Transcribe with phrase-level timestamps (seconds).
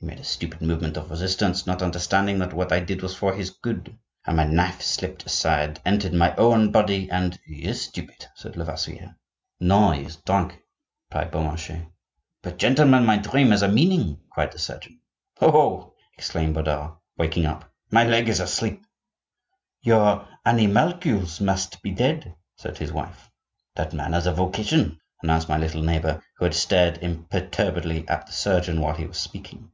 [0.00, 3.34] He made a sudden movement of resistance, not understanding that what I did was for
[3.34, 8.26] his good, and my knife slipped aside, entered my own body, and—" "He is stupid,"
[8.36, 9.16] said Lavoisier.
[9.58, 10.56] "No, he is drunk,"
[11.10, 11.88] replied Beaumarchais.
[12.42, 15.00] "But, gentlemen, my dream has a meaning," cried the surgeon.
[15.40, 15.50] "Oh!
[15.50, 18.86] oh!" exclaimed Bodard, waking up; "my leg is asleep!"
[19.82, 23.28] "Your animalcules must be dead," said his wife.
[23.74, 28.32] "That man has a vocation," announced my little neighbor, who had stared imperturbably at the
[28.32, 29.72] surgeon while he was speaking.